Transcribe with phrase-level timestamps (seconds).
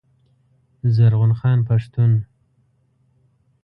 [0.95, 2.11] زرغون خان پښتون